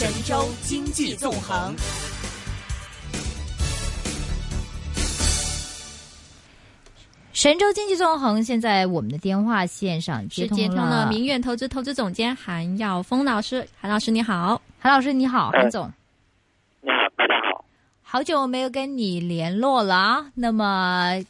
[0.00, 1.74] 神州经济纵横。
[7.34, 15.92] 神州经济纵横，现在我们的电话线上接通是接通了明远投资投资总监韩耀峰老师，韩老师你好，韩老师你好，哎韩总，
[16.80, 17.62] 你好，大家好。
[18.00, 20.26] 好久没有跟你联络了啊。
[20.34, 21.22] 那么，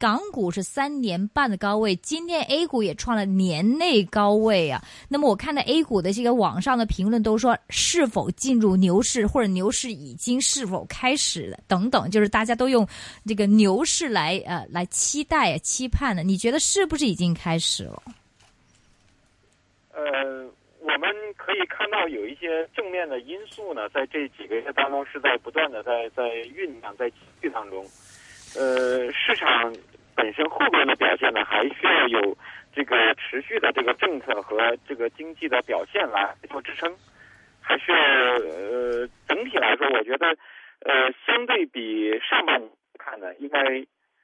[0.00, 4.82] 港股是三年半的高位，今天 A 股也创了年内高位啊。
[5.10, 12.88] 那么我看到 A 股的这个网上的评论都说，是否进入牛市，或者牛市已经是否开始了等等，就是大家都用
[13.26, 16.22] 这个牛市来呃来期待、期盼的。
[16.22, 18.02] 你觉得是不是已经开始了？
[19.92, 20.00] 呃，
[20.80, 26.22] 我们可以看到有一些正面的因素呢，在这几个月当中是在不断的在在
[26.54, 27.84] 酝酿，在积聚当中。
[28.56, 29.72] 呃，市场
[30.14, 32.36] 本身后边的表现呢，还需要有
[32.74, 36.92] 这个持续的这个政策和这个经济的表现来做支撑，
[37.60, 40.26] 还需要呃整体来说，我觉得
[40.80, 43.58] 呃相对比上半年看呢，应该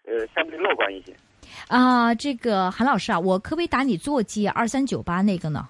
[0.04, 1.14] 呃相对乐观一些。
[1.68, 5.68] 啊，这个韩老师啊，我可不可以打你座机二三九八那个呢？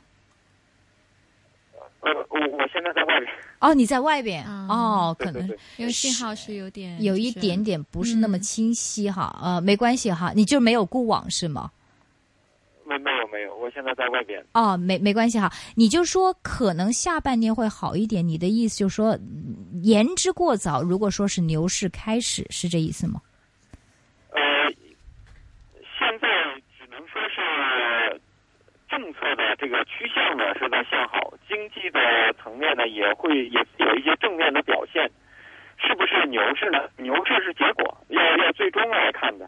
[2.00, 3.28] 呃，我我现在在外面。
[3.58, 11.70] 哦，你在外边、啊哦，可能因为信号是有点有一点点不是那么清晰哈，呃，没关系哈，你就没有固网是吗？
[12.84, 14.44] 没没有没有，我现在在外边。
[14.52, 20.80] 哦，没没关系哈，你就说可能下半年会好一点，你的意思就是说嗯言之过早。
[20.80, 23.20] 如果说是牛市开始，是这意思吗？
[24.30, 24.40] 呃，
[25.98, 26.28] 现在
[26.78, 28.20] 只能说是
[28.88, 32.00] 政策的这个趋向呢是在向好，经济的
[32.42, 35.10] 层面呢也会也有一些正面的表现。
[35.78, 36.88] 是不是牛市呢？
[36.96, 39.46] 牛市是结果，要要最终来看的。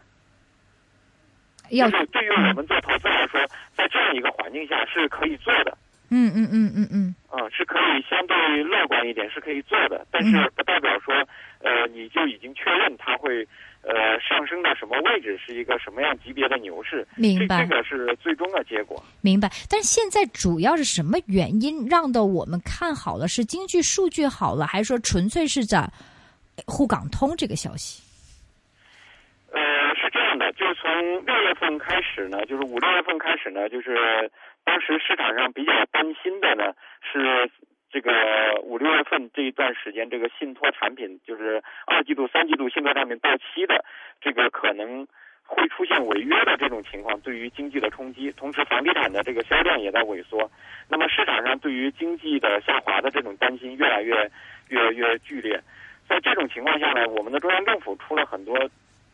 [1.71, 3.41] 要就是对于我们做投资来说，
[3.75, 5.75] 在这样一个环境下是可以做的。
[6.11, 11.15] 嗯嗯嗯嗯嗯，嗯，是可以相对乐观一点，是可以做的，但是不代表说，
[11.63, 13.47] 呃，你就已经确认它会，
[13.81, 17.07] 呃，上升到什么位置，是一个什么样级别的牛市。
[17.15, 19.01] 明白这这个是最终的结果。
[19.21, 19.49] 明白。
[19.69, 23.27] 但是现在主要是什么原因让的我们看好了？
[23.27, 25.89] 是经济数据好了，还是说纯粹是在
[26.67, 28.03] 沪港通这个消息？
[29.51, 29.59] 呃，
[29.95, 30.91] 是这样的，就是从
[31.25, 34.29] 六月份开始呢，就是五六月份开始呢，就是
[34.65, 37.49] 当时市场上比较担心的呢是
[37.91, 38.11] 这个
[38.61, 43.83] 五六月份这一段时间，这个信托产品就是二季度、三季度信托产品到期的，
[44.21, 45.07] 这个可能
[45.43, 48.31] 会出现违约的这种情况，对于经济的冲击。
[48.33, 50.49] 同时，房地产的这个销量也在萎缩，
[50.87, 54.29] 那么市场上对于经济的下滑的这种担心越来越
[54.67, 55.59] 越越剧烈。
[56.07, 58.69] 在这种情况下呢，我们的中央政府出了很多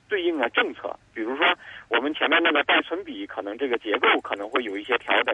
[0.09, 1.45] 对应的政策，比如说
[1.87, 5.33] 我们前面那个贷存比可能这个结构可能会有一些调整。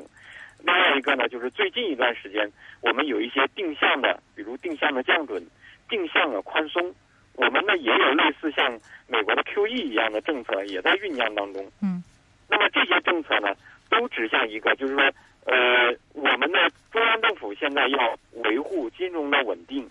[0.63, 2.49] 另外一个呢，就是最近一段时间
[2.81, 5.44] 我们有一些定向的，比如定向的降准、
[5.89, 6.94] 定向的宽松，
[7.33, 11.66] 我们呢也有类似像美国的 QE 一样的政策也在酝酿当中。
[11.81, 12.03] 嗯。
[12.47, 13.55] 那么这些政策呢，
[13.89, 15.03] 都指向一个，就是说，
[15.45, 19.89] 呃，我们的中央政府现在要维护金融的稳定，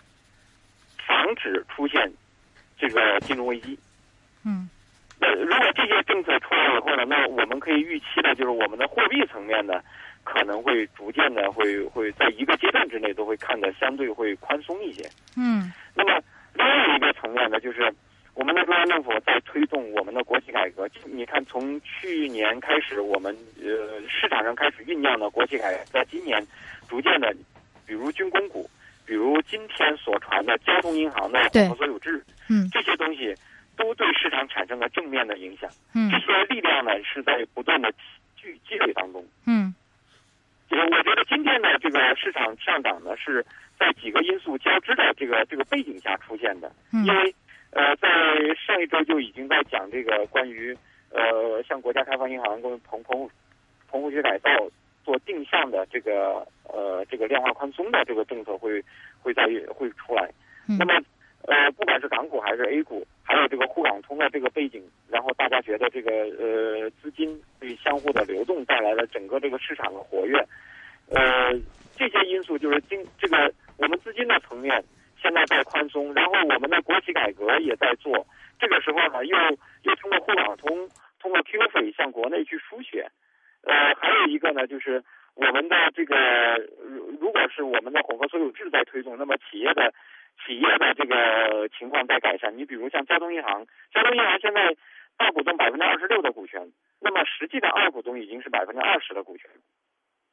[1.07, 2.11] 防止出现
[2.77, 3.77] 这个金融危机。
[4.45, 4.69] 嗯
[5.19, 9.79] 那如果这些政策出来以后呢，那我们可以预期的就是我们的货币层面呢，
[10.23, 15.09] 可能会逐渐的会会在一个阶段之内都会看得相对会宽松一些。
[15.37, 16.21] 嗯那么
[16.53, 17.93] 另外一个层面呢，就是
[18.33, 20.87] 我们的中央政府在推动我们的国企改革。
[21.05, 26.45] 你看，从去年开始，我们呃市场上开始酝酿的国企改革，在今年
[26.87, 27.35] 逐渐的，
[27.85, 28.69] 比如军工股，
[29.05, 33.33] 比如今天所传的交通银行的混合所有制，嗯这些东西
[33.75, 35.69] 都对市场产生了正面的影响。
[35.93, 37.91] 嗯这些力量呢是在不断的
[38.35, 39.25] 聚积累当中。
[39.45, 39.70] 嗯
[40.71, 43.45] 就是我觉得今天呢这个市场上涨呢，是
[43.77, 46.71] 在几个因素交织的这个这个背景下出现的。
[46.93, 47.35] 嗯因为
[47.71, 48.07] 呃，在
[48.55, 50.73] 上一周就已经在讲这个关于
[51.09, 53.29] 呃，像国家开发银行跟棚棚
[53.89, 54.49] 棚户区改造
[55.03, 58.81] 做定向的这个呃这个量化宽松的这个政策会
[59.21, 59.43] 会在
[59.73, 60.29] 会出来。
[60.69, 60.93] 嗯那么
[61.47, 70.37] 呃，不管是港股还是 A 股，还有这个沪港通的这个背景，然后大家觉得这个呃资金对相互的流动带来了整个这个市场的活跃，
[71.09, 71.51] 呃，
[71.97, 74.83] 这些因素就是经这个我们资金的层面
[75.21, 78.25] 现在在宽松，然后我们的国企改革也在做，
[78.59, 79.35] 这个时候呢又
[79.83, 80.89] 又通过沪港通，
[81.19, 83.09] 通过 QF 向国内去输血，
[83.63, 85.03] 呃，还有一个呢就是
[85.35, 86.15] 我们的这个
[87.19, 89.93] 如如果是我们的混合所有制在推动，那么企业的
[90.39, 92.57] 企业的这个情况在改善。
[92.57, 94.75] 你比如像交通银行，交通银行现在
[95.17, 99.49] 大股东百分之二十六的股权，那么实际的二股东已经是百分之二十的股权，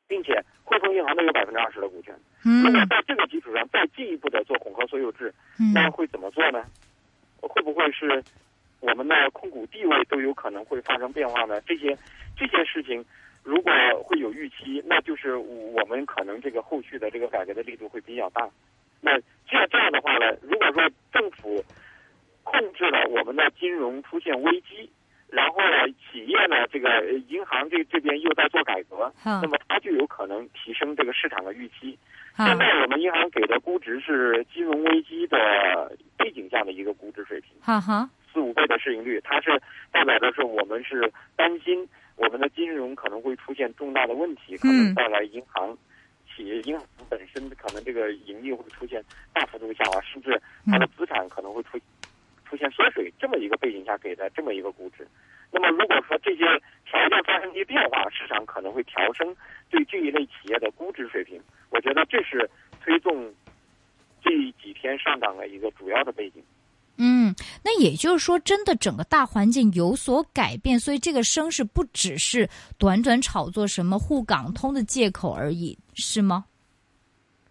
[0.07, 2.15] 并且汇丰银行都有百分之二十的股权。
[2.45, 6.65] 嗯如果在这个基础上再进一步的做混合所有制，嗯那会怎么做呢？
[7.41, 8.23] 会不会是
[8.81, 11.61] 我们的控股地位都有可能会发生变化呢？
[11.63, 11.97] 这些
[12.37, 13.05] 这些事情
[13.43, 13.73] 如果
[14.05, 18.49] 会有预期，那就是我们可能这个后续的这个改革的力度会比较大。
[19.01, 19.19] 那
[19.49, 21.65] 这样这样的话呢，如果说政府
[22.43, 24.91] 控制了我们的金融出现危机，
[25.31, 31.99] 然后呢，企业呢，这个呃银行这这边又在做改革，好那么它就有可能提升这个市场的预期。
[32.37, 35.37] 现在我们银行给的估值是金融危机的
[36.17, 37.51] 背景下的一个估值水平，
[38.33, 39.61] 四五倍的市盈率，它是
[39.91, 45.77] 代表的是我们是担心我们的金融可能会出现重大的问题，可能带来银行。
[46.39, 49.03] 企业银行本身可能这个盈利会出现
[49.33, 51.77] 大幅度下滑，甚至它的资产可能会出
[52.49, 55.05] 出现缩水，这么一个背景下给的这么一个估值。
[55.51, 56.45] 那么如果说这些
[56.87, 59.35] 条件发生一些变化，市场可能会调升
[59.69, 61.43] 对这一类企业的估值水平。
[61.71, 62.49] 我觉得这是
[62.81, 63.35] 推动
[64.23, 64.31] 这
[64.63, 66.41] 几天上涨的一个主要的背景。
[67.01, 76.45] 嗯，那也就是说，真的整个大环境有所改变，所以这个声势不只是短短炒作什么沪港通的借口而已，是吗？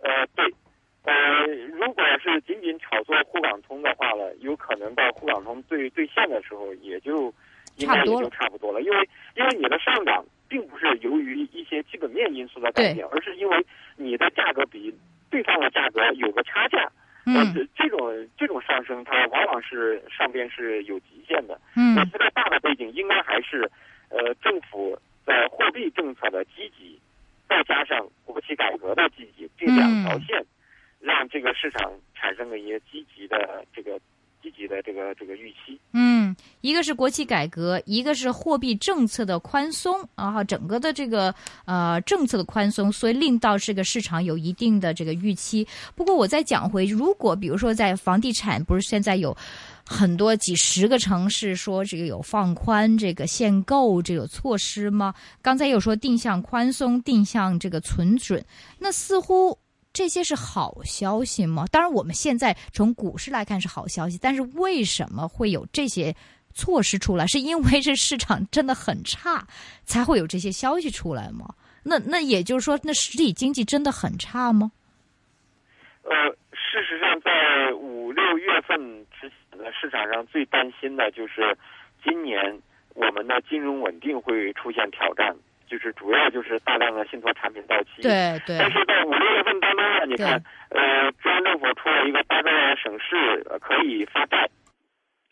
[0.04, 0.46] 呃，对，
[1.04, 1.14] 呃，
[1.80, 7.34] 如果是仅仅炒作沪港通的话呢，有可能到沪港通兑兑现的时候，也就
[7.78, 13.66] 应该也就差不多了，因为因为你的上涨并不是由于一些基本面因素的改变，而是因为
[13.96, 14.94] 你的价格比
[15.30, 16.92] 对方的价格有个差价。
[17.28, 21.60] 嗯呃，这种这种上升，它往往是上边是有极限的。
[21.76, 23.70] 嗯那现在大的背景应该还是，
[24.10, 26.98] 呃，政府在货币政策的积极，
[27.50, 30.46] 再加上国企改革的积极，这两条线，
[31.02, 34.00] 让这个市场产生了一些积极的这个
[34.48, 35.78] 积极的这个这个预期。
[35.92, 41.34] 嗯，一个是国企改革，一个是货币政策的宽松，然后整个的这个
[41.66, 45.68] 呃政策的宽松，所以令到这个市场有一定的这个预期。
[45.96, 49.36] 不过我再讲回，如果比如说在房地产，不是现在有
[49.86, 55.14] 很多几十个城市说这个有放宽这个限购这个措施吗？
[55.42, 58.44] 刚才有说定向宽松、定向这个存准，
[58.80, 59.58] 那似乎。
[59.98, 61.66] 这些是好消息吗？
[61.72, 66.16] 当然，我们现在从股市来看是好消息，但是为什么会有这些
[66.54, 67.26] 措施出来？
[67.26, 69.48] 是因为这市场真的很差，
[69.86, 71.48] 才会有这些消息出来吗？
[71.82, 74.72] 那那也就是说，那实体经济真的很差吗？
[76.04, 76.14] 呃，
[76.52, 78.78] 事实上，在五六月份
[79.20, 81.58] 之前呢，市场上最担心的就是
[82.04, 82.38] 今年
[82.94, 85.36] 我们的金融稳定会出现挑战。
[85.68, 88.58] 就是主要就是大量的信托产品到期，对对。
[88.58, 94.50] 但是在五六月份当中呢，你看，呃，中央政府出了一个八个省市可以发债，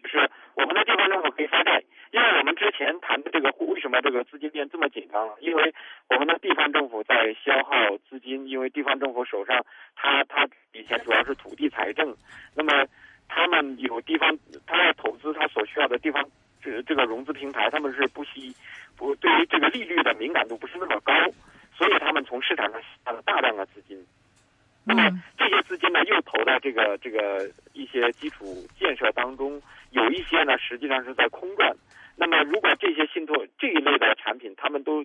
[0.03, 5.35] 就是我们的地方政府可以发债，因为我们之前谈的这个为什么这个资金链这么紧张了？
[5.39, 5.73] 因为
[6.09, 9.65] 我们的地方政府在消耗资金，因为地方政府手上
[9.95, 12.15] 他他以前主要是土地财政，
[12.55, 12.85] 那么
[13.27, 14.37] 他们有地方
[14.67, 16.23] 他要投资他所需要的地方
[16.65, 18.55] 这这个融资平台，他们是不惜。
[18.97, 21.13] 不，对于这个利率的敏感度不是那么高，
[21.77, 24.03] 所以他们从市场上吸了大量的资金。
[24.83, 31.75] 那么这些资金呢，又投在这个这个一些基础建设当中，有一些呢实际上是在空转。
[32.15, 35.03] 那么如果这些信托这一类的产品，他们都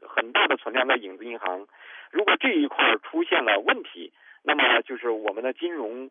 [0.00, 1.66] 很大的存量在影子银行，
[2.10, 4.12] 如果这一块出现了问题，
[4.42, 6.08] 那么就是我们的金融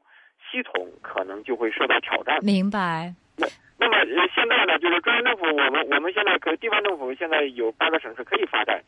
[0.52, 2.44] 系统可能就会受到挑战。
[2.44, 3.14] 明白。
[4.06, 8.82] 那那么现在呢，就是中央政府，我们我们现在可地方政府现在有八个省市可以发债，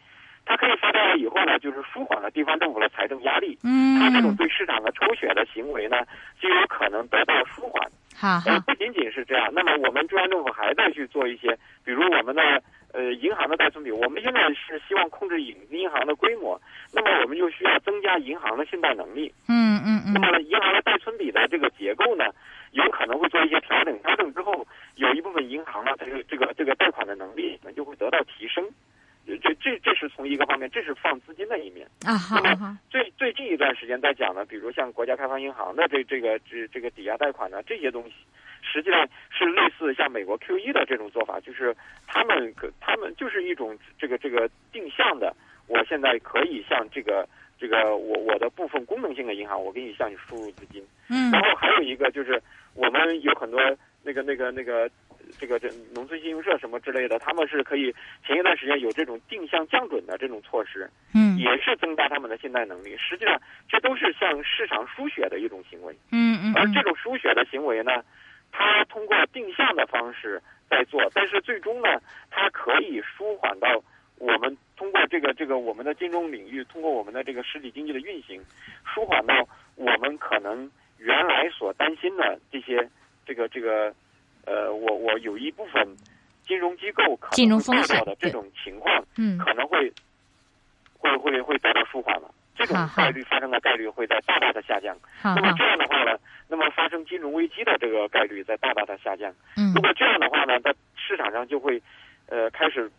[0.46, 3.58] 它可以发债了以后呢，就是舒缓了地方政府的财政压力。
[3.64, 5.98] 嗯，它这种对市场的抽血的行为呢，
[6.40, 7.90] 就有可能得到舒缓。
[8.18, 12.42] 好呃，不仅仅是这样，那么我们中央政府还在去做一些，比如我们的
[12.94, 16.60] 呃银行的贷存比，我们现在是希望控制影子银行的规模，
[16.94, 19.34] 那么我们就需要增加银行的信贷能力。
[19.50, 20.14] 嗯嗯嗯。
[20.14, 22.26] 那么银行的贷存比的这个结构呢？
[22.76, 28.70] 有可能会做一些调整，调整之后，有一部分银行呢，它这个这个这个贷款的能力可能就会得到提升。
[29.26, 31.88] 这这这是从一个方面，这是放资金的一面。
[32.06, 32.78] 啊。
[32.90, 38.14] 最最近一段时间在讲呢，比如像国家开发银行的这这个这这个抵押贷款呢，这些东西，
[38.62, 41.76] 实际上是类似像美国 QE 的这种做法，就是
[42.08, 45.36] 他们可他们就是一种这个这个定向的，
[45.68, 47.28] 我现在可以向这个。
[47.58, 50.86] 这个我我的部分功能性的银行，我给你向你输入资金。
[51.10, 51.32] 嗯。
[51.32, 52.40] 然后还有一个就是，
[52.74, 53.62] 我们有很多
[54.04, 54.90] 那个那个那个
[55.40, 57.94] 这个这农村信用社什么之类的，他们是可以
[58.26, 62.96] 前一段时间有这种定向降准的这种措施，嗯，也是增加他们的信贷能力。
[62.98, 65.96] 实际上，这都是向市场输血的一种行为。
[66.12, 66.54] 嗯嗯。
[66.56, 68.04] 而这种输血的行为呢，
[68.52, 71.88] 它通过定向的方式在做，但是最终呢，
[72.30, 73.84] 它可以舒缓到
[74.18, 78.42] 我们通过这个这个我们的金融领域，通过我们的这个实体经济的运行，
[78.94, 82.90] 舒缓到我们可能原来所担心的这些
[83.26, 83.94] 这个这个
[84.46, 85.88] 呃，我我有一部分
[86.44, 89.92] 金融机构可能会遇到的这种情况，嗯，可能会
[90.98, 92.32] 会会会得到舒缓了。
[92.58, 94.96] 这种概率发生的概率会在大大的下降。
[95.22, 99.30] 那么这样的话呢，那么发生金融危机的这个概率在大大的下降。
[99.58, 101.82] 嗯，如果这样的话呢，在市场上就会
[102.28, 102.90] 呃开始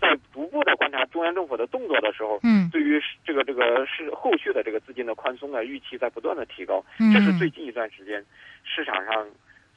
[0.00, 6.82] 在逐步的观察中央政府的动作的时候，嗯，对于这个这个是后续的这个资金的宽松啊预期在不断的提高。
[6.98, 8.24] 嗯，这是最近一段时间
[8.64, 9.28] 市场上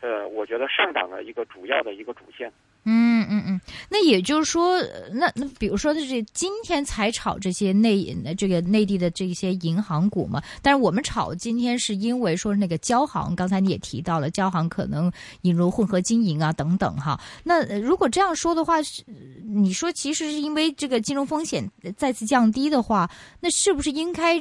[0.05, 2.51] 呃我觉得上涨的一个主要的一个主线。
[2.88, 3.59] 嗯嗯嗯，
[3.89, 4.79] 那也就是说，
[5.12, 10.39] 那那比如说，这今天才炒这些内这个内地的这些银行股嘛？
[10.62, 17.19] 但是我们炒今天是因为说那个交行，刚才你也提到了，交行可能引入混合经营啊等等哈。
[17.43, 19.03] 那如果这样说的话，是
[19.43, 23.09] 你说其实是因为这个金融风险再次降低的话，
[23.39, 24.39] 那是不是应该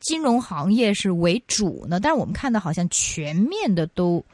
[0.00, 2.00] 金融行业是为主呢？
[2.00, 4.24] 但是我们看到好像全面的都。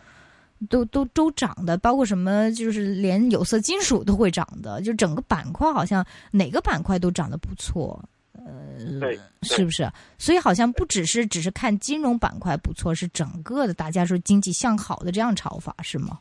[0.68, 8.00] 都都都涨的，包括什么，就是连有色金属都会涨的，就整个板块好像哪个板块都涨得不错，
[8.34, 9.90] 呃，对，是不是？
[10.18, 16.18] 所以好像不只是只是看金融板块不错，是整个的大家说经济向好的这样炒法是吗？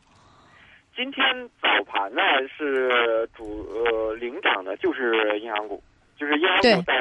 [0.96, 1.24] 今天
[1.60, 2.20] 早盘呢
[2.56, 5.82] 是主呃领涨的，就是银行股，
[6.18, 6.94] 就是银行股在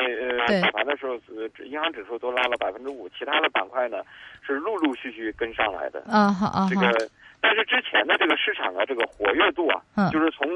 [0.48, 3.98] 呃早盘的时候，呃银行指数都拉了百分之五，其他的板块呢
[4.46, 6.04] 是陆陆续续跟上来的。
[6.08, 7.10] 啊好啊这个。
[7.42, 10.48] 但是之前的这个市场的这个活跃度啊，就是从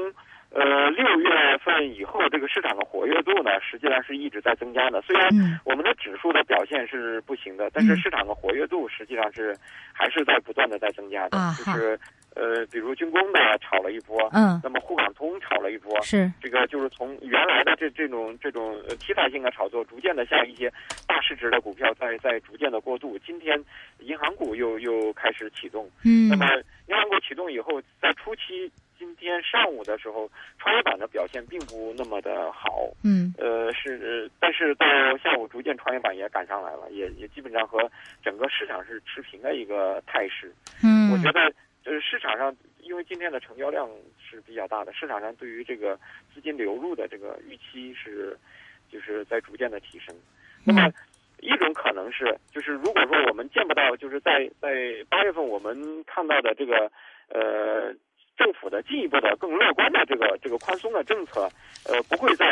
[0.50, 5.02] 呃六月份以后，这个市场的活跃度呢，实际上是一直在增加的。
[5.02, 5.28] 虽然
[5.64, 9.56] 我们的指数的表现是不行的，但是市场的活跃度实际上是
[9.92, 11.38] 还是在不断的在增加的。
[11.58, 11.98] 就是
[12.34, 20.70] 呃，比如军工的炒了一波，嗯，那么沪港通炒了一波，是这个就是从原来的这这种这种题材性的炒作，逐渐的向一些
[21.08, 23.18] 大市值的股票在在逐渐的过渡。
[23.24, 23.58] 今天
[24.00, 26.46] 银行股又又开始启动，嗯，那么。
[26.88, 32.88] 银行股启动以后，在初期，今天上午的时候，创业板的表现并不那么的好。
[33.04, 33.32] 嗯。
[33.38, 34.86] 呃，是，但是到
[35.18, 37.90] 下午，逐渐创业板也赶上来了，也也基本上和
[38.22, 40.52] 整个市场是持平的一个态势。
[40.82, 41.10] 嗯。
[41.12, 41.52] 我觉得，
[41.84, 43.88] 就是，市场上因为今天的成交量
[44.18, 45.98] 是比较大的，市场上对于这个
[46.34, 48.36] 资金流入的这个预期是，
[48.90, 50.14] 就是在逐渐的提升。
[50.64, 50.92] 那么。
[51.40, 56.90] 一种可能是，就是如果说我们见不到，就是在在八月份我们看到的这个
[57.28, 57.92] 呃
[58.36, 61.48] 政府的进一步的更乐观的这个这个宽松的政策，
[61.86, 62.46] 呃不会再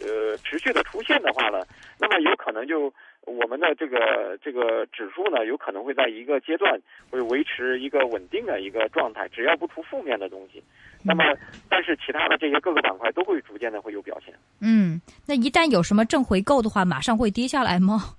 [0.00, 1.64] 呃持续的出现的话呢，
[1.98, 2.92] 那么有可能就
[3.26, 10.62] 我们的这个这个指数呢，有可能会在一个阶段会维持一个稳定的一个状态，只要不出负面的东西。
[11.02, 11.24] 那么，
[11.68, 14.34] 但是其他的这些各个板块都会逐渐的会有表现。
[14.60, 18.16] 嗯，那一旦有什么正回购的话，马上会跌下来吗？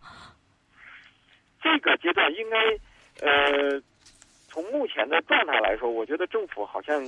[1.61, 2.57] 这个阶段应该，
[3.23, 3.79] 呃，
[4.51, 7.01] 从目前的状态来说，我觉得政府好像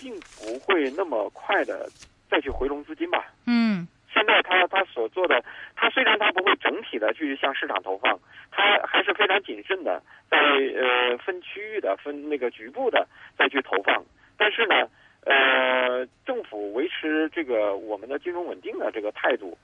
[0.00, 1.90] 并不会那么快的
[2.30, 3.26] 再去回笼资金吧。
[3.46, 5.42] 嗯，现在他他所做的，
[5.74, 8.18] 他虽然他不会整体的去向市场投放，
[8.50, 14.04] 他还是非常谨慎的，在呃分区域的、分那个局部的再去投放，
[14.38, 14.88] 但是呢。
[15.26, 19.56] 呃，政府维持这个我们的金融稳定的这个态度，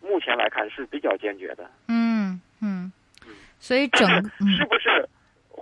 [0.00, 1.70] 目前来看是比较坚决的。
[1.86, 2.90] 嗯嗯，
[3.60, 5.08] 所以整是不是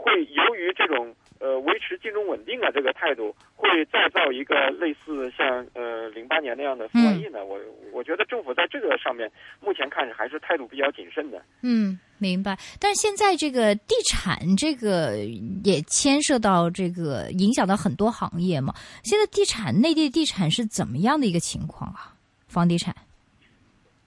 [0.05, 7.43] 会由于这种呃维持金融稳定的这个态度，会再造一个类似像呃零八年那样的复万亿呢？
[7.45, 7.59] 我
[7.91, 9.31] 我觉得政府在这个上面
[9.61, 11.43] 目前看还是态度比较谨慎的。
[11.63, 11.99] 嗯。
[12.17, 15.19] 明白，但是现在这个地产这个
[15.63, 18.73] 也牵涉到这个影响到很多行业嘛。
[19.03, 22.15] 现在地产内地地产是怎么样的一个情况啊？
[22.47, 22.95] 房地产？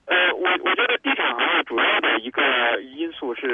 [0.06, 2.42] 呃，我我觉得地产行业主要的一个
[2.82, 3.48] 因素是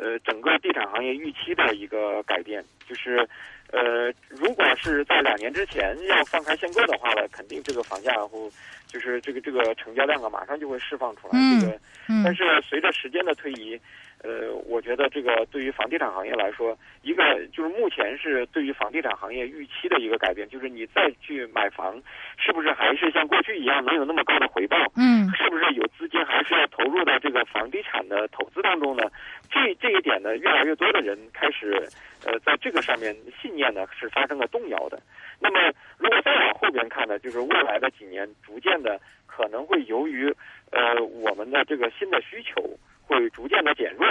[0.00, 3.28] 呃整个地产行业预期的一个改变，就是
[3.72, 8.38] 呃如果是在两年之前要放开限购的话呢，肯定这个房价会
[8.86, 11.38] 就是这个这个成交量啊马上就会释放出来。
[11.60, 11.78] 这个，
[12.24, 13.80] 但是随着时间的推移。
[14.24, 22.00] 呃，我觉得这个对于房地产行业来说，一个就是目前是对于房地产行业预期的一个改变，就是你再去买房，
[22.38, 24.76] 是不是还是像过去一样能有那么高的回报？
[24.94, 29.02] 嗯，是不是有资金还是要投入到这个房地产的投资当中呢？
[29.50, 31.82] 这这一点呢，越来越多的人开始
[32.24, 33.12] 呃，在这个上面
[33.42, 33.61] 信念
[33.98, 34.98] 是发生了动摇的。
[35.38, 40.34] 那么，如果再往后边看呢，就是未来的几年，逐渐的可能会由于
[40.70, 42.78] 呃我们的这个新的需求。
[43.04, 44.06] 会逐渐的减弱，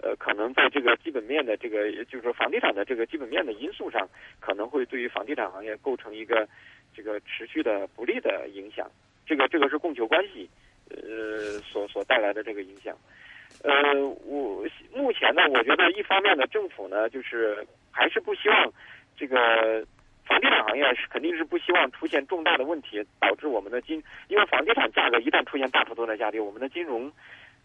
[0.00, 4.08] 呃，可能在这个基本面的这个，就是说房地产的这个基本面的因素上，
[4.40, 6.48] 可能会对于房地产行业构成一个
[6.94, 8.88] 这个持续的不利的影响。
[9.26, 10.48] 这个这个是供求关系
[10.88, 12.96] 呃所所带来的这个影响。
[13.62, 13.92] 呃，
[14.24, 18.72] 我目前呢，我觉得一方面呢，政府呢就是还是不希望
[19.16, 19.84] 这个
[20.24, 27.10] 房地产行业是肯定是不希望出现重大的问题，导致我们的金，因为房地产价格一旦出现大幅度的下跌，我们的金融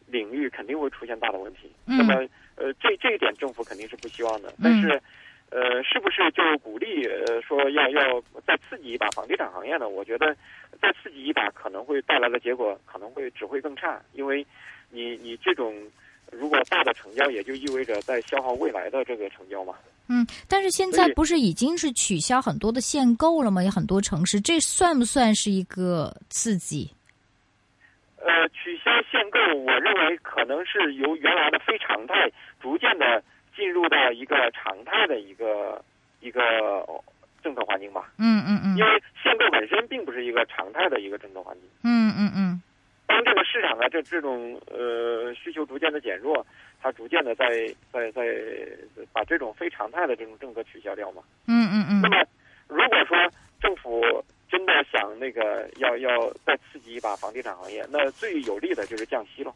[0.07, 1.71] 领域肯定会出现大的问题。
[1.85, 5.01] 嗯那么，呃，这这一点政府肯定是不希望的，但是。
[5.53, 9.89] 呃，是不是就鼓励呃说要要再刺激一把房地产行业呢？
[9.89, 10.33] 我觉得
[10.81, 14.47] 再刺激一把可能会带来的结果可能会只会更差，因为
[14.91, 15.75] 你你这种
[16.31, 19.75] 如果大的成交，也就意味着在消耗未来的这个成交嘛。
[20.11, 23.63] 嗯，但是现在不是已经是取消很多的限购了吗？
[23.63, 26.91] 有很多城市，这算不算是一个刺激？
[28.17, 32.29] 呃，取消限购，我认为可能是由原来的非常态，
[32.61, 33.23] 逐渐的
[33.55, 35.83] 进入到一个常态的一个
[36.19, 36.41] 一个
[36.87, 37.01] 哦
[37.41, 38.11] 政策环境吧。
[38.17, 41.63] 嗯嗯嗯因为限购本身并不是一个常态的一个政策环境。
[41.83, 42.40] 嗯嗯嗯
[43.51, 46.45] 市场的这这种呃需求逐渐的减弱，
[46.81, 48.23] 它逐渐的在在在
[49.11, 51.21] 把这种非常态的这种政策取消掉嘛。
[51.47, 52.25] 嗯嗯嗯那么，
[52.67, 53.17] 如果说
[53.61, 54.01] 政府
[54.49, 59.53] 真的想那个要要再刺激一把房地产行业，那最有利的就是降息了。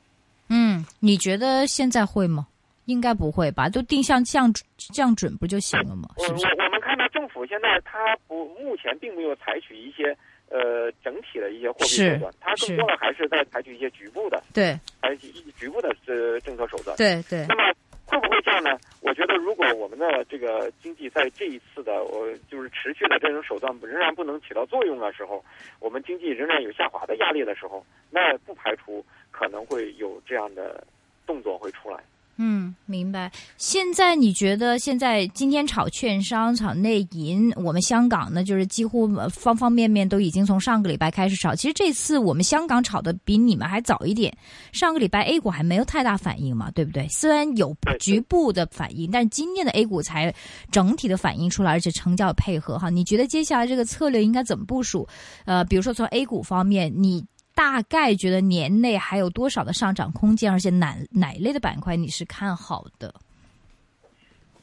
[0.50, 2.48] 嗯，你觉得现在会吗？
[2.86, 3.68] 应该不会吧？
[3.68, 4.54] 就定向降
[4.94, 6.08] 降准不就行了吗？
[6.18, 6.46] 我是不是？
[6.46, 10.16] 我我们看到政府现在它不目前并没有采取一些
[10.56, 16.96] 呃整体的一些货币是手段，它更多的还是在采取一些局部的对采取一局部的呃政策手段。
[16.96, 17.74] 对对那，么
[18.06, 18.78] 会不会这样呢？
[19.02, 25.44] 我觉得，如果我们的这个经济在这一次的我就是持续的这种手段仍然不能起到作用的时候，
[25.80, 30.86] 我们经济仍然有下滑的压力的时候，那不排除可能会有这样的
[31.26, 32.04] 动作会出来。
[32.38, 33.32] 嗯，明白。
[33.58, 41.54] 现在你觉得现在今天炒券商、炒内银，我们香港呢，就是几乎呃方方面面都已经从上个礼拜开始炒。
[41.54, 44.36] 其实这次我们香港炒的比你们还早一点，
[44.72, 47.08] 上个礼拜 A 股还没有太大反应嘛，对不对？
[47.10, 50.34] 虽然有局部的反应，但是今天的 A 股才
[50.72, 52.90] 整体的反应出来，而且成交配合哈。
[52.90, 55.08] 你觉得接下来这个策略应该怎么部署？
[55.46, 57.24] 呃，比如说从 A 股方面，你。
[57.56, 63.16] 大概觉得年内还有多少的上涨空间，而且哪哪一类的板块你是看好的？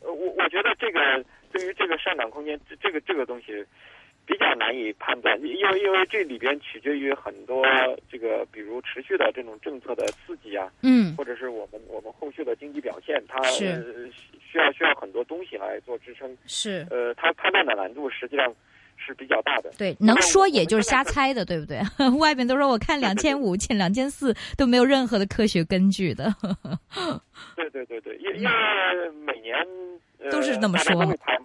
[0.00, 3.64] 呃，我我觉得这个对于这个上涨空间，这这个这个东西
[4.26, 7.64] 比较难以判断，因为因为这里边取决于很多
[8.10, 13.64] 这个，比如持续的这种政策的刺激啊，嗯或者是我们我们后续的经济表现，它需
[14.58, 16.36] 要需要很多东西来做支撑。
[16.46, 18.54] 是呃，它判断的难度实际上
[19.04, 19.70] 是比较大的。
[19.76, 21.80] 对，能说也就是瞎猜的，对不对？
[22.18, 26.32] 外面都说我看两千五、千两千四都没有任何的科学根据的。
[27.56, 29.56] 对对对对，因因为每年、
[30.18, 30.94] 呃、都是那么说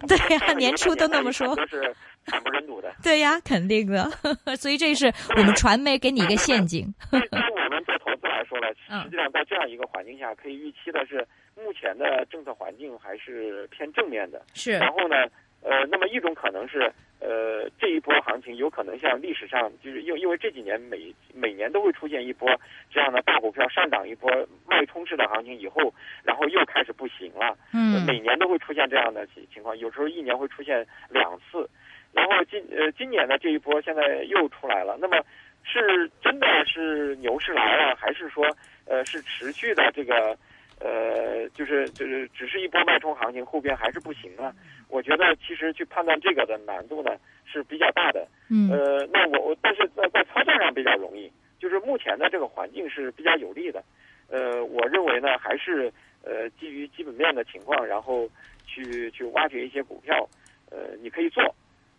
[0.06, 1.94] 对呀年初都那么说都是
[2.26, 2.92] 惨不忍睹的。
[3.02, 4.08] 对呀，肯定的。
[4.56, 6.92] 所以这是我们传媒给你一个陷阱。
[7.10, 14.40] 对对于我们做投资来说呢，嗯实际上在这样一个环境下，可以预期的是，目前的政策环境还是偏正面的。
[14.54, 15.16] 是然后呢，
[15.62, 16.90] 呃，那么一种可能是，
[17.20, 22.48] 呃，这一波行情有可能像历史上，就是因为因为这几年每每年都会出现一波
[22.90, 24.30] 这样的大股票上涨一波
[24.66, 25.92] 脉冲式的行情以后，
[26.22, 27.48] 然后又开始不行了。
[27.72, 31.68] 呃嗯每年都会出现这样的情情况，有时候一年会出现两次。
[32.12, 35.20] 然后今呃今年的这一波现在又出来了，那么
[35.62, 38.46] 是真的是牛市来了，还是说
[38.86, 40.34] 呃是持续的这个
[40.80, 44.52] 呃就是就是只是一波脉冲行情，后边还是不行啊？
[44.88, 47.10] 我觉得其实去判断这个的难度呢
[47.44, 48.26] 是比较大的。
[48.50, 53.82] 嗯呃，那我我但是在在操作上比较容易，就是目前的这个环境是比较有利的。
[54.30, 58.28] 呃，我认为呢还是呃基于基本面的情况，然后
[58.66, 60.28] 去去挖掘一些股票，
[60.70, 61.42] 呃，你可以做。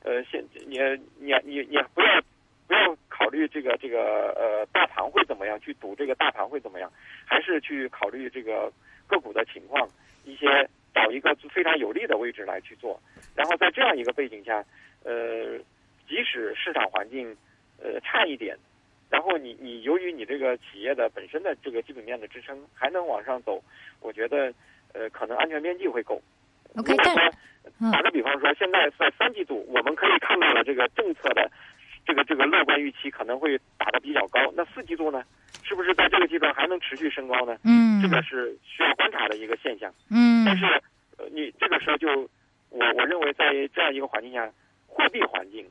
[0.02, 0.80] 呃，现你
[1.20, 2.22] 你你你不要
[2.68, 2.96] 不要
[3.30, 6.92] 考虑这个这个呃大盘会怎么样，去赌这个大盘会怎么样，
[7.26, 8.74] 还是去考虑这个
[9.06, 9.88] 个股的情况，
[10.26, 13.00] 一些找一个非常有利的位置来去做。
[13.36, 14.66] 然后在这样一个背景下，
[15.04, 15.60] 呃，
[16.08, 17.38] 即使市场环境
[17.80, 18.58] 呃差一点，
[19.12, 23.64] 然后你你由于你这个企业的本身的这个基本面的支撑还能往上走，
[24.02, 24.52] 我觉得
[24.94, 26.20] 呃可能安全边际会够。
[26.76, 26.96] OK，
[27.92, 31.52] 打个比方说，现在在三季度，我们可以看到了这个政策的
[32.10, 34.40] 这个这个乐观预期可能会打得比较高。
[34.56, 35.24] 那四季度呢，
[35.64, 37.56] 是不是在这个阶段还能持续升高呢？
[37.64, 39.94] 嗯这个是需要观察的一个现象。
[40.10, 40.66] 嗯但是，
[41.20, 42.08] 呃，你这个时候就，
[42.72, 44.50] 我我认为在这样一个环境下，
[44.88, 45.64] 货币环境，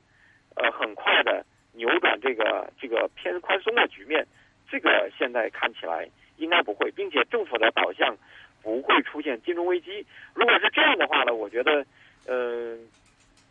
[0.55, 4.24] 呃，很快的扭转这个这个偏宽松的局面，
[4.70, 8.16] 这个现在看起来应该不会，并且政府的导向
[8.62, 10.07] 不会出现金融危机。
[10.35, 11.85] 如果是这样的话呢，我觉得，
[12.29, 12.79] 嗯、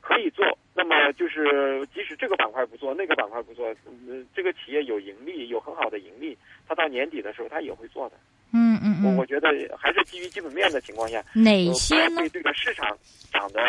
[0.08, 0.46] 可以做。
[0.74, 8.16] 那么就是即使这个板块不做，那个板块不做，嗯，这个企业有盈利，有很好的盈利，它到年底的时候它也会做的。
[8.54, 12.22] 嗯嗯嗯，我我觉得还是基于基本面的情况下，哪些呢？
[12.22, 12.98] 对这个市场
[13.34, 13.60] 涨的，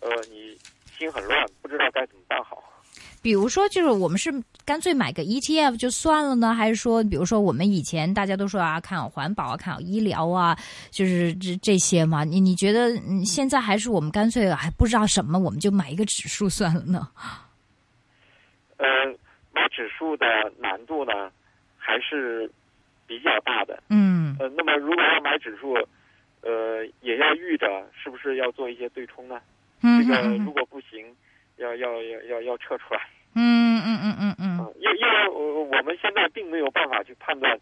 [0.00, 0.54] 呃，你
[0.98, 2.62] 心很乱，不知道该怎么办好。
[3.22, 4.32] 比如说，就是我们是
[4.64, 10.56] 干脆买个 ETF 就算了呢，还是说，比如说我们以前大家都说啊，看好环保啊，看好医疗啊，
[10.90, 12.24] 就是这这些嘛？
[12.24, 17.08] 你你觉得现在还是我们干脆还不知道什么，我们就买一个指数算了呢？
[18.76, 18.86] 呃，
[19.52, 20.26] 买指数的
[20.58, 21.30] 难度呢，
[21.76, 22.50] 还是
[23.06, 23.82] 比较大的。
[23.88, 24.36] 嗯。
[24.38, 25.72] 呃，那么如果要买指数，
[26.42, 29.40] 呃，也要预着是不是要做一些对冲呢？
[29.82, 31.04] 嗯这个如果不行，
[31.56, 33.00] 要要要要要撤出来。
[33.34, 34.74] 嗯嗯嗯嗯嗯。
[34.78, 37.58] 因因为我我们现在并没有办法去判断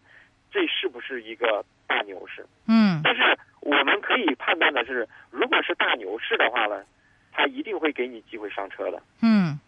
[0.51, 2.45] 这是不是一个大牛市。
[2.67, 3.01] 嗯。
[3.03, 6.83] 但是我们可以判断的是，如果是大牛市的话呢，
[7.31, 9.01] 它一定会给你机会上车的。
[9.21, 9.59] 嗯。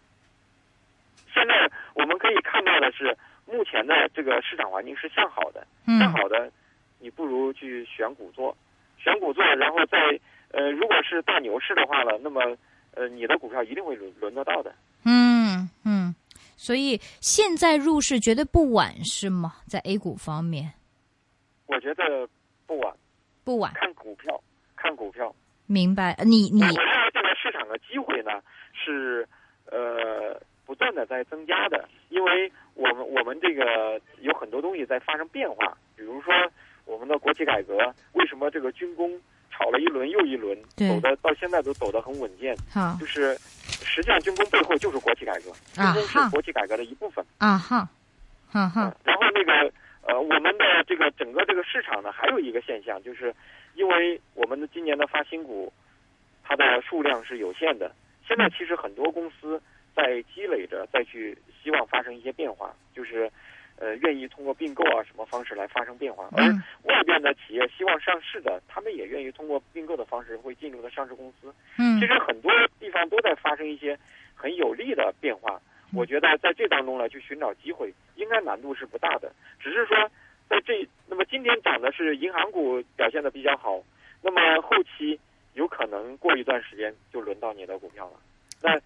[1.34, 6.50] 现在我们可以看到的是，目前的这个市场环境是向好的，嗯向好的，
[6.98, 8.56] 你不如去选股做，
[8.98, 10.18] 选股做，然后再
[10.50, 12.56] 呃，如果是大牛市的话呢，那么
[12.94, 14.74] 呃，你的股票一定会轮轮得到的。
[15.04, 16.14] 嗯嗯，
[16.56, 19.56] 所以现在入市绝对不晚，是吗？
[19.66, 20.72] 在 A 股方面，
[21.66, 22.28] 我觉得
[22.66, 22.94] 不晚，
[23.44, 23.72] 不晚。
[23.74, 24.40] 看股票，
[24.76, 25.34] 看股票。
[25.66, 28.32] 明白，你你我认为这个市场的机会呢
[28.72, 29.28] 是
[29.66, 36.32] 呃不断的在增加的，因为我们我们这个有很多东西在发生变化，比如说
[36.86, 47.24] 我们的国企改革，为什么这个军工炒了一轮又一轮，走的到现在都走得很稳健，好就是实际上军工背后就是国企改革，军工是国企改革的一部分。
[47.38, 47.88] 啊哈，
[48.50, 53.34] 哈哈，然后那个呃，我们的这个整个这个市场呢，还有一个现象，就是
[53.74, 55.72] 因为我们的今年的发新股，
[56.44, 57.92] 它的数量是有限的。
[58.26, 59.60] 现在其实很多公司
[59.94, 63.30] 在积累着，再去希望发生一些变化，就是
[63.80, 66.28] 呃，愿意通过并购啊什么方式来发生变化。
[66.32, 71.54] 而嗯外边的企业希望上市的，他们也愿意通过并购的方式会进入的上市公司。
[71.78, 73.98] 嗯其实很多地方都在发生一些
[74.34, 75.60] 很有利的变化。
[75.94, 79.32] 我觉得在这当中呢，去寻找机会，应该难度是不大的。
[79.58, 79.96] 只是说，
[80.46, 83.82] 在这那么今天涨的是银行股表现的比较好，
[84.20, 85.18] 那么后期
[85.54, 88.20] 有可能过一段时间就轮到你的股票了。
[88.60, 88.78] 那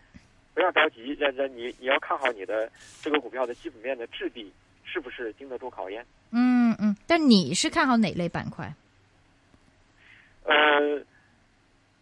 [0.54, 4.52] 不要着急，这这你你要看好你的这个股票的基本面的质地
[4.92, 6.04] 是不是经得住考验。
[6.32, 8.70] 嗯嗯，但你是看好哪类板块？
[10.44, 10.54] 呃，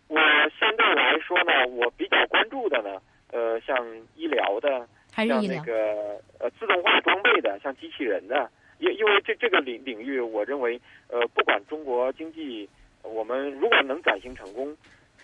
[0.09, 0.19] 我
[0.59, 3.01] 相对来说呢，我比较关注的呢，
[3.31, 3.77] 呃，像
[4.17, 5.63] 医疗的，还是医疗？
[5.63, 12.69] 个呃自动化装备的，像机器人的，因因为这这个领领域，我认为呃，不管中国经济，
[13.03, 14.77] 我们如果能转型成功，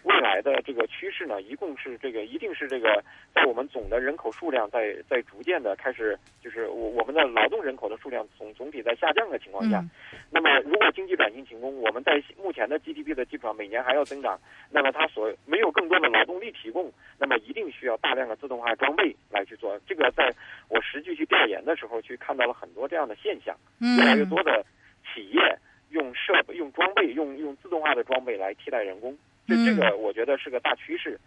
[0.07, 3.03] 未来的这个趋势呢，一共是这个，一定是这个，
[3.35, 9.91] 在我们总的人口数量在在逐渐的开始，就是我我们的劳动人口的数量总总体在下降的情况下，嗯。
[10.31, 14.39] 那么如果经济转型成功，我们在目前的 GDP 的基础上每年还要增长，
[14.71, 19.77] 那么它所没有更多的劳动力提供，那么一定需要大量的自动化装备来去做。
[19.89, 20.33] 这个在
[20.69, 23.57] 我实际去调研的时候，去看到了很多这样的现象，
[23.99, 24.65] 越来越嗯多的
[25.03, 25.59] 企业
[25.91, 29.17] 用设备、用装备、用用自动化的装备来替代人工，
[29.47, 31.19] 这嗯这个我觉得是个大趋势。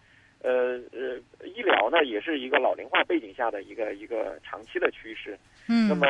[0.41, 5.37] 呃呃，医疗呢也是一个老龄化背景下的一个一个长期的趋势。
[5.67, 6.07] 嗯，那么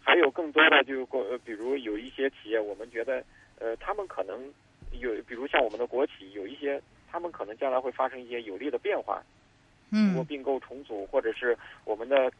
[0.00, 3.24] 还有更多的就国，呃比如有一些企业，我们觉得，
[3.58, 4.38] 呃，他们可能
[5.00, 9.20] 有，比如像我们的国企，有一些他们可能将来会发生一些有利的变化，
[9.90, 12.30] 通过嗯并购重组，或者是我们的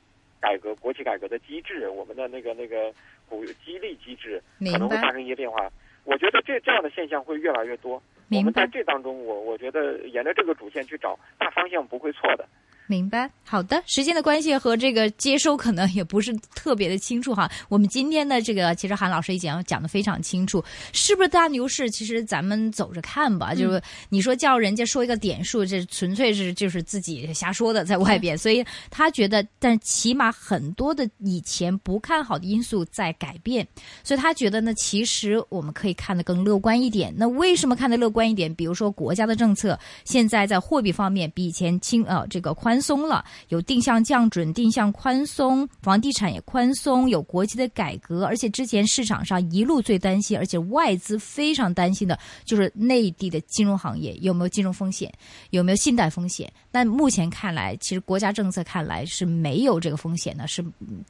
[0.41, 2.95] 改革国企改革的机制，我们的那个那个
[3.29, 5.69] 股激励机制可能会发生一些变化。
[6.05, 8.01] 我觉得这这样的现象会越来越多。
[8.39, 12.49] 我们在这当中，我我觉得沿着这个主线去找大方向不会错的。
[12.91, 13.81] 明白，好的。
[13.87, 17.49] 时间的关系和这个接收可能也不是特别的清楚哈。
[17.69, 21.89] 我们今天的这个其实韩老师已经讲的非常清楚，是不是大牛市？
[21.89, 23.55] 其实咱们走着看吧。
[23.55, 28.37] 就是你说叫人家说一个点数，这纯粹是就是自己瞎说的，在外边。
[28.37, 33.65] 所以他觉得，但起码很多的以前不看好的因素在改变，
[34.03, 37.15] 所以他觉得呢，其实我们可以看得更乐观一点。
[37.17, 38.53] 那为什么看得乐观一点？
[38.53, 55.13] 比如说国家的政策现在在货币方面比以前轻呃这个宽松了，有定向降准、定向宽松，房地产也宽松，有国际的改革，而且之前市场上一路最担心，而且外资非常担心的就是内地的金融行业有没有金融风险，
[55.51, 56.51] 有没有信贷风险。
[56.71, 60.65] 但目前看来，其实国家政策看来是没有这个风险的，是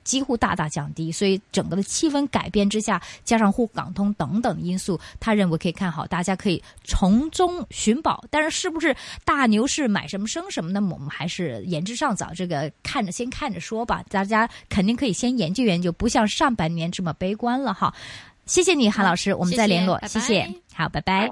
[0.05, 1.13] 几乎大大降低。
[1.13, 8.25] 所以整个的气氛改变之下，加上沪港通等等因素，他认为可以看好，大家可以从中寻宝。
[8.31, 10.81] 但是是不是大牛市买什么升什么呢？
[10.81, 14.05] 我们还是言之尚早，这个看着先看着说吧。
[14.09, 17.95] 大家肯定可以先研究研究，不像上半年这么悲观了哈。
[18.47, 21.31] 谢谢你，韩老师，我们再联络，谢谢好，拜拜。